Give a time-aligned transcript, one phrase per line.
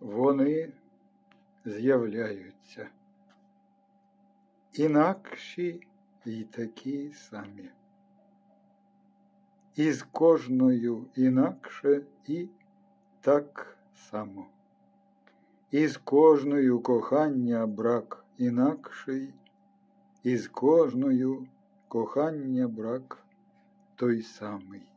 [0.00, 0.72] вони
[1.64, 2.88] з'являються.
[4.72, 5.80] Інакші
[6.24, 7.70] й такі самі.
[9.74, 12.48] І з кожною інакше і
[13.20, 14.46] так само.
[15.70, 19.34] І з кожною кохання брак інакший,
[20.22, 21.46] і з кожною
[21.88, 23.24] кохання брак
[23.96, 24.95] той самий.